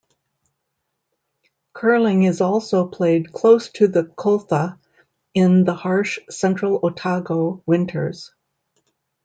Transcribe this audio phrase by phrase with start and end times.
[1.73, 4.79] Curling is also played close to the Clutha
[5.35, 8.31] in the harsh Central Otago winters.